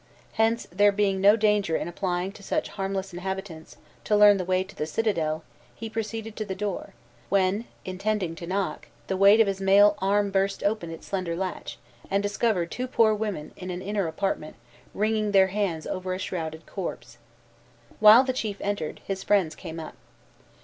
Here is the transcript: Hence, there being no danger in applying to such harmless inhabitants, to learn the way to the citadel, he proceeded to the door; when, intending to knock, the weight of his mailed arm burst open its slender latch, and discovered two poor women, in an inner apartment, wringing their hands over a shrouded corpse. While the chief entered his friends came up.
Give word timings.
Hence, 0.33 0.65
there 0.71 0.91
being 0.91 1.21
no 1.21 1.35
danger 1.35 1.75
in 1.75 1.87
applying 1.87 2.31
to 2.31 2.41
such 2.41 2.69
harmless 2.69 3.13
inhabitants, 3.13 3.77
to 4.05 4.17
learn 4.17 4.37
the 4.37 4.43
way 4.45 4.63
to 4.63 4.75
the 4.75 4.87
citadel, 4.87 5.43
he 5.75 5.91
proceeded 5.91 6.35
to 6.37 6.43
the 6.43 6.55
door; 6.55 6.95
when, 7.29 7.65
intending 7.85 8.33
to 8.37 8.47
knock, 8.47 8.87
the 9.05 9.15
weight 9.15 9.39
of 9.39 9.45
his 9.45 9.61
mailed 9.61 9.93
arm 9.99 10.31
burst 10.31 10.63
open 10.63 10.89
its 10.89 11.05
slender 11.05 11.35
latch, 11.35 11.77
and 12.09 12.23
discovered 12.23 12.71
two 12.71 12.87
poor 12.87 13.13
women, 13.13 13.51
in 13.55 13.69
an 13.69 13.83
inner 13.83 14.07
apartment, 14.07 14.55
wringing 14.95 15.33
their 15.33 15.49
hands 15.53 15.85
over 15.85 16.15
a 16.15 16.17
shrouded 16.17 16.65
corpse. 16.65 17.19
While 17.99 18.23
the 18.23 18.33
chief 18.33 18.57
entered 18.59 19.01
his 19.05 19.21
friends 19.21 19.53
came 19.53 19.79
up. 19.79 19.93